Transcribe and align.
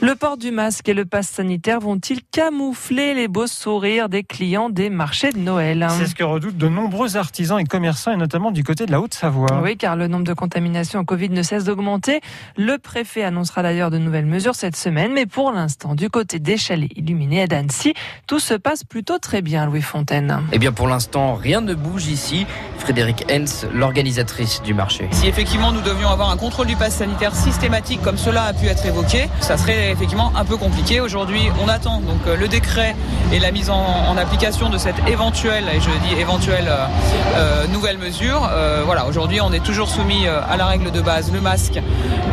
Le 0.00 0.14
port 0.14 0.36
du 0.36 0.52
masque 0.52 0.88
et 0.88 0.94
le 0.94 1.04
pass 1.04 1.26
sanitaire 1.26 1.80
vont-ils 1.80 2.20
camoufler 2.22 3.14
les 3.14 3.26
beaux 3.26 3.48
sourires 3.48 4.08
des 4.08 4.22
clients 4.22 4.70
des 4.70 4.90
marchés 4.90 5.32
de 5.32 5.38
Noël 5.38 5.84
C'est 5.90 6.06
ce 6.06 6.14
que 6.14 6.22
redoutent 6.22 6.56
de 6.56 6.68
nombreux 6.68 7.16
artisans 7.16 7.58
et 7.58 7.64
commerçants, 7.64 8.12
et 8.12 8.16
notamment 8.16 8.52
du 8.52 8.62
côté 8.62 8.86
de 8.86 8.92
la 8.92 9.00
Haute-Savoie. 9.00 9.60
Oui, 9.60 9.76
car 9.76 9.96
le 9.96 10.06
nombre 10.06 10.22
de 10.22 10.34
contaminations 10.34 11.00
au 11.00 11.04
Covid 11.04 11.30
ne 11.30 11.42
cesse 11.42 11.64
d'augmenter. 11.64 12.20
Le 12.56 12.78
préfet 12.78 13.24
annoncera 13.24 13.64
d'ailleurs 13.64 13.90
de 13.90 13.98
nouvelles 13.98 14.26
mesures 14.26 14.54
cette 14.54 14.76
semaine, 14.76 15.12
mais 15.12 15.26
pour 15.26 15.50
l'instant, 15.50 15.96
du 15.96 16.08
côté 16.10 16.38
des 16.38 16.58
chalets 16.58 16.96
illuminés 16.96 17.42
à 17.42 17.46
Dancy, 17.48 17.92
tout 18.28 18.38
se 18.38 18.54
passe 18.54 18.84
plutôt 18.84 19.18
très 19.18 19.42
bien, 19.42 19.66
Louis 19.66 19.82
Fontaine. 19.82 20.42
Eh 20.52 20.60
bien, 20.60 20.70
pour 20.70 20.86
l'instant, 20.86 21.34
rien 21.34 21.60
ne 21.60 21.74
bouge 21.74 22.06
ici. 22.06 22.46
Frédéric 22.78 23.24
Hens, 23.32 23.66
l'organisatrice 23.74 24.62
du 24.62 24.74
marché. 24.74 25.08
Si 25.10 25.26
effectivement 25.26 25.72
nous 25.72 25.80
devions 25.80 26.08
avoir 26.08 26.30
un 26.30 26.36
contrôle 26.36 26.68
du 26.68 26.76
pass 26.76 26.94
sanitaire 26.94 27.34
systématique 27.34 28.00
comme 28.00 28.16
cela 28.16 28.44
a 28.44 28.52
pu 28.52 28.66
être 28.66 28.86
évoqué, 28.86 29.28
ça 29.40 29.58
serait 29.58 29.87
effectivement 29.90 30.32
un 30.36 30.44
peu 30.44 30.56
compliqué. 30.56 31.00
Aujourd'hui, 31.00 31.50
on 31.64 31.68
attend 31.68 32.00
donc 32.00 32.20
euh, 32.26 32.36
le 32.36 32.48
décret 32.48 32.94
et 33.32 33.38
la 33.38 33.50
mise 33.50 33.70
en, 33.70 33.76
en 34.08 34.16
application 34.16 34.70
de 34.70 34.78
cette 34.78 34.96
éventuelle, 35.08 35.64
et 35.74 35.80
je 35.80 35.90
dis 36.06 36.20
éventuelle 36.20 36.68
euh, 36.68 36.86
euh, 37.34 37.66
nouvelle 37.68 37.98
mesure. 37.98 38.48
Euh, 38.50 38.82
voilà, 38.84 39.06
aujourd'hui, 39.06 39.40
on 39.40 39.52
est 39.52 39.64
toujours 39.64 39.88
soumis 39.88 40.26
à 40.26 40.56
la 40.56 40.66
règle 40.66 40.90
de 40.90 41.00
base, 41.00 41.32
le 41.32 41.40
masque 41.40 41.78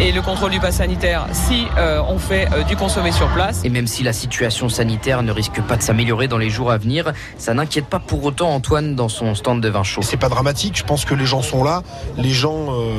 et 0.00 0.12
le 0.12 0.22
contrôle 0.22 0.50
du 0.50 0.60
pass 0.60 0.76
sanitaire 0.76 1.26
si 1.32 1.66
euh, 1.76 2.00
on 2.08 2.18
fait 2.18 2.48
euh, 2.52 2.62
du 2.62 2.76
consommer 2.76 3.12
sur 3.12 3.28
place. 3.28 3.60
Et 3.64 3.68
même 3.68 3.86
si 3.86 4.02
la 4.02 4.12
situation 4.12 4.68
sanitaire 4.68 5.22
ne 5.22 5.32
risque 5.32 5.60
pas 5.62 5.76
de 5.76 5.82
s'améliorer 5.82 6.28
dans 6.28 6.38
les 6.38 6.50
jours 6.50 6.70
à 6.70 6.78
venir, 6.78 7.12
ça 7.38 7.54
n'inquiète 7.54 7.86
pas 7.86 7.98
pour 7.98 8.24
autant 8.24 8.50
Antoine 8.50 8.94
dans 8.94 9.08
son 9.08 9.34
stand 9.34 9.60
de 9.60 9.68
vin 9.68 9.82
chaud. 9.82 10.02
C'est 10.02 10.16
pas 10.16 10.28
dramatique, 10.28 10.76
je 10.76 10.84
pense 10.84 11.04
que 11.04 11.14
les 11.14 11.26
gens 11.26 11.42
sont 11.42 11.64
là. 11.64 11.82
Les 12.16 12.30
gens, 12.30 12.66
euh, 12.70 12.92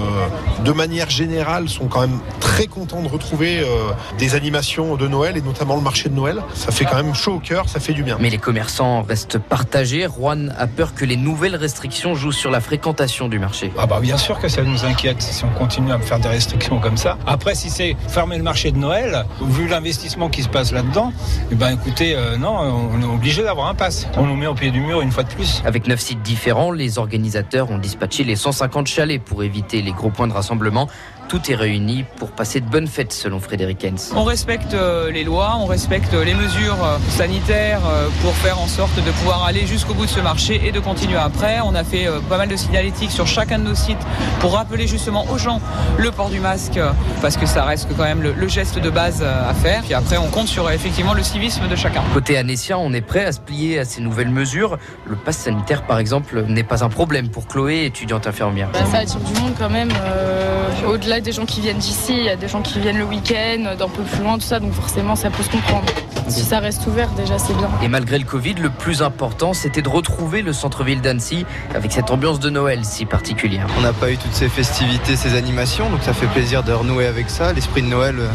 de 0.63 0.71
manière 0.71 1.09
générale, 1.09 1.69
sont 1.69 1.85
quand 1.87 2.01
même 2.01 2.19
très 2.39 2.67
contents 2.67 3.01
de 3.01 3.07
retrouver 3.07 3.59
euh, 3.59 3.91
des 4.17 4.35
animations 4.43 4.97
de 4.97 5.07
Noël 5.07 5.37
et 5.37 5.41
notamment 5.41 5.77
le 5.77 5.81
marché 5.81 6.09
de 6.09 6.15
Noël. 6.15 6.43
Ça 6.53 6.73
fait 6.73 6.83
quand 6.83 6.97
même 6.97 7.15
chaud 7.15 7.35
au 7.35 7.39
cœur, 7.39 7.69
ça 7.69 7.79
fait 7.79 7.93
du 7.93 8.03
bien. 8.03 8.17
Mais 8.19 8.29
les 8.29 8.37
commerçants 8.37 9.01
restent 9.01 9.37
partagés. 9.37 10.05
Juan 10.13 10.53
a 10.59 10.67
peur 10.67 10.93
que 10.93 11.05
les 11.05 11.15
nouvelles 11.15 11.55
restrictions 11.55 12.13
jouent 12.13 12.33
sur 12.33 12.51
la 12.51 12.59
fréquentation 12.59 13.29
du 13.29 13.39
marché. 13.39 13.71
Ah 13.77 13.85
bah 13.85 14.01
bien 14.01 14.17
sûr 14.17 14.39
que 14.39 14.49
ça 14.49 14.63
nous 14.63 14.83
inquiète 14.83 15.21
si 15.21 15.45
on 15.45 15.57
continue 15.57 15.93
à 15.93 15.99
faire 15.99 16.19
des 16.19 16.27
restrictions 16.27 16.81
comme 16.81 16.97
ça. 16.97 17.17
Après, 17.25 17.55
si 17.55 17.69
c'est 17.69 17.95
fermer 18.09 18.35
le 18.35 18.43
marché 18.43 18.73
de 18.73 18.77
Noël, 18.77 19.25
vu 19.41 19.69
l'investissement 19.69 20.27
qui 20.27 20.43
se 20.43 20.49
passe 20.49 20.73
là-dedans, 20.73 21.13
eh 21.49 21.55
ben 21.55 21.69
écoutez, 21.69 22.13
euh, 22.13 22.35
non, 22.35 22.57
on 22.93 23.01
est 23.01 23.05
obligé 23.05 23.43
d'avoir 23.43 23.67
un 23.67 23.75
pass. 23.75 24.07
On 24.17 24.25
nous 24.25 24.35
met 24.35 24.47
au 24.47 24.55
pied 24.55 24.71
du 24.71 24.81
mur 24.81 24.99
une 24.99 25.11
fois 25.11 25.23
de 25.23 25.29
plus. 25.29 25.61
Avec 25.63 25.87
neuf 25.87 26.01
sites 26.01 26.21
différents, 26.21 26.71
les 26.71 26.97
organisateurs 26.97 27.71
ont 27.71 27.77
dispatché 27.77 28.25
les 28.25 28.35
150 28.35 28.87
chalets 28.87 29.23
pour 29.23 29.41
éviter 29.43 29.81
les 29.81 29.93
gros 29.93 30.09
points 30.09 30.27
de 30.27 30.33
rassemblement. 30.33 30.89
Tout 31.33 31.51
est 31.51 31.55
réuni 31.55 32.05
pour 32.17 32.29
passer 32.29 32.59
de 32.59 32.65
bonnes 32.69 32.85
fêtes, 32.85 33.11
selon 33.11 33.39
Frédéric 33.39 33.83
Hens. 33.83 34.11
On 34.15 34.23
respecte 34.23 34.75
euh, 34.75 35.09
les 35.09 35.23
lois, 35.23 35.55
on 35.59 35.65
respecte 35.65 36.13
les 36.13 36.35
mesures 36.35 36.77
euh, 36.85 36.99
sanitaires 37.09 37.81
euh, 37.89 38.07
pour 38.21 38.35
faire 38.35 38.59
en 38.59 38.67
sorte 38.67 38.95
de 39.03 39.09
pouvoir 39.09 39.43
aller 39.43 39.65
jusqu'au 39.65 39.95
bout 39.95 40.05
de 40.05 40.11
ce 40.11 40.19
marché 40.19 40.61
et 40.63 40.71
de 40.71 40.79
continuer 40.79 41.17
après. 41.17 41.57
On 41.65 41.73
a 41.73 41.83
fait 41.83 42.07
pas 42.29 42.37
mal 42.37 42.49
de 42.49 42.55
signalétiques 42.55 43.09
sur 43.09 43.25
chacun 43.25 43.57
de 43.57 43.63
nos 43.63 43.73
sites 43.73 43.97
pour 44.41 44.53
rappeler 44.53 44.85
justement 44.85 45.25
aux 45.31 45.39
gens 45.39 45.59
le 45.97 46.11
port 46.11 46.29
du 46.29 46.39
masque 46.39 46.79
parce 47.19 47.35
que 47.35 47.47
ça 47.47 47.63
reste 47.63 47.87
quand 47.97 48.03
même 48.03 48.21
le, 48.21 48.33
le 48.33 48.47
geste 48.47 48.77
de 48.77 48.91
base 48.91 49.23
à 49.23 49.55
faire. 49.55 49.81
Puis 49.81 49.95
après, 49.95 50.17
on 50.17 50.27
compte 50.27 50.47
sur 50.47 50.69
effectivement 50.69 51.15
le 51.15 51.23
civisme 51.23 51.67
de 51.67 51.75
chacun. 51.75 52.03
Côté 52.13 52.37
Annessia, 52.37 52.77
on 52.77 52.93
est 52.93 53.01
prêt 53.01 53.25
à 53.25 53.31
se 53.31 53.39
plier 53.39 53.79
à 53.79 53.85
ces 53.85 54.01
nouvelles 54.01 54.29
mesures. 54.29 54.77
Le 55.07 55.15
pass 55.15 55.37
sanitaire, 55.37 55.81
par 55.87 55.97
exemple, 55.97 56.43
n'est 56.47 56.61
pas 56.63 56.83
un 56.83 56.89
problème 56.89 57.29
pour 57.29 57.47
Chloé, 57.47 57.85
étudiante 57.85 58.27
infirmière. 58.27 58.69
Bah, 58.71 58.81
ça 58.91 58.99
attire 58.99 59.19
du 59.21 59.33
monde 59.41 59.53
quand 59.57 59.71
même. 59.71 59.89
euh, 59.99 60.69
Au-delà 60.87 61.21
des 61.23 61.31
gens 61.31 61.45
qui 61.45 61.61
viennent 61.61 61.77
d'ici, 61.77 62.13
il 62.15 62.25
y 62.25 62.29
a 62.29 62.35
des 62.35 62.47
gens 62.47 62.61
qui 62.61 62.79
viennent 62.79 62.97
le 62.97 63.05
week-end, 63.05 63.75
d'un 63.77 63.87
peu 63.87 64.03
plus 64.03 64.21
loin, 64.21 64.35
tout 64.35 64.45
ça, 64.45 64.59
donc 64.59 64.73
forcément 64.73 65.15
ça 65.15 65.29
peut 65.29 65.41
se 65.41 65.49
comprendre. 65.49 65.85
Si 66.27 66.41
ça 66.41 66.59
reste 66.59 66.85
ouvert, 66.85 67.09
déjà 67.11 67.39
c'est 67.39 67.55
bien. 67.55 67.69
Et 67.81 67.87
malgré 67.87 68.19
le 68.19 68.25
Covid, 68.25 68.53
le 68.55 68.69
plus 68.69 69.01
important, 69.01 69.53
c'était 69.53 69.81
de 69.81 69.89
retrouver 69.89 70.41
le 70.41 70.53
centre-ville 70.53 71.01
d'Annecy 71.01 71.45
avec 71.73 71.91
cette 71.91 72.11
ambiance 72.11 72.39
de 72.39 72.49
Noël 72.49 72.79
si 72.83 73.05
particulière. 73.05 73.67
On 73.77 73.81
n'a 73.81 73.93
pas 73.93 74.11
eu 74.11 74.17
toutes 74.17 74.33
ces 74.33 74.49
festivités, 74.49 75.15
ces 75.15 75.35
animations, 75.35 75.89
donc 75.89 76.03
ça 76.03 76.13
fait 76.13 76.27
plaisir 76.27 76.63
de 76.63 76.73
renouer 76.73 77.07
avec 77.07 77.29
ça. 77.29 77.53
L'esprit 77.53 77.81
de 77.81 77.87
Noël, 77.87 78.15
euh, 78.19 78.27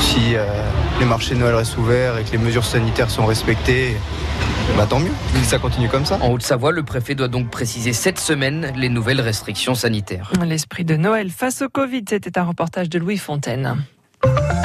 si 0.00 0.34
euh, 0.34 0.44
les 0.98 1.06
marchés 1.06 1.34
de 1.34 1.40
Noël 1.40 1.54
restent 1.54 1.76
ouverts 1.76 2.18
et 2.18 2.24
que 2.24 2.32
les 2.32 2.38
mesures 2.38 2.64
sanitaires 2.64 3.10
sont 3.10 3.26
respectées, 3.26 3.96
bah 4.76 4.86
tant 4.88 5.00
mieux, 5.00 5.10
ça 5.44 5.58
continue 5.58 5.88
comme 5.88 6.04
ça. 6.04 6.18
En 6.20 6.32
Haute-Savoie, 6.32 6.72
le 6.72 6.82
préfet 6.82 7.14
doit 7.14 7.28
donc 7.28 7.50
préciser 7.50 7.92
cette 7.92 8.18
semaine 8.18 8.72
les 8.76 8.88
nouvelles 8.88 9.20
restrictions 9.20 9.74
sanitaires. 9.74 10.32
L'esprit 10.44 10.84
de 10.84 10.96
Noël 10.96 11.30
face 11.30 11.62
au 11.62 11.68
Covid, 11.68 12.04
c'était 12.08 12.38
un 12.38 12.44
reportage 12.44 12.88
de 12.88 12.98
Louis 12.98 13.18
Fontaine. 13.18 13.76